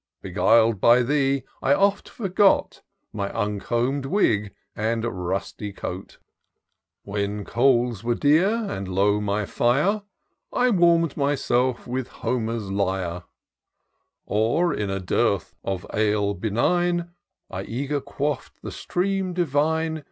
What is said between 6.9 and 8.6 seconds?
When coals were dear,